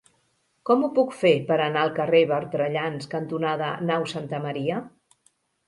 Com 0.69 0.85
ho 0.85 0.87
puc 0.95 1.13
fer 1.17 1.33
per 1.51 1.57
anar 1.65 1.83
al 1.83 1.93
carrer 1.99 2.23
Bertrellans 2.33 3.13
cantonada 3.13 3.71
Nau 3.93 4.11
Santa 4.17 4.43
Maria? 4.51 4.83